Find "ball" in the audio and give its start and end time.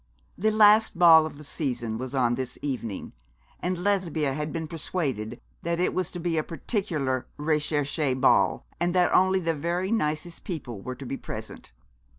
0.97-1.27, 8.19-8.65